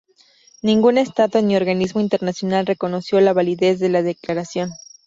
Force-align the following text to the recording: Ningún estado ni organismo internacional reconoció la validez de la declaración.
Ningún 0.63 0.97
estado 0.97 1.43
ni 1.43 1.55
organismo 1.55 2.01
internacional 2.01 2.65
reconoció 2.65 3.21
la 3.21 3.33
validez 3.33 3.77
de 3.79 3.89
la 3.89 4.01
declaración. 4.01 4.71